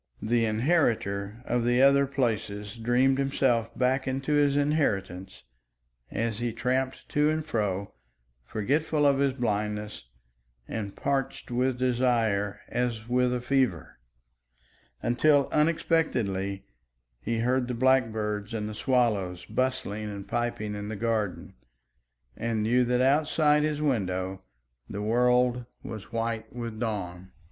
[0.19, 5.43] The inheritor of the other places dreamed himself back into his inheritance
[6.09, 7.93] as he tramped to and fro,
[8.43, 10.05] forgetful of his blindness
[10.67, 13.99] and parched with desire as with a fever
[15.03, 16.65] until unexpectedly
[17.19, 21.53] he heard the blackbirds and the swallows bustling and piping in the garden,
[22.35, 24.39] and knew that outside his windows
[24.89, 27.31] the world was white with dawn.